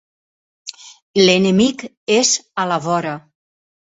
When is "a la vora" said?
2.63-3.15